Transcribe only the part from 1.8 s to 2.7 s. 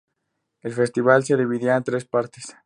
tres partes.